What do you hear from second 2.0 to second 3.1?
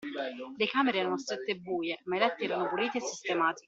ma i letti erano puliti e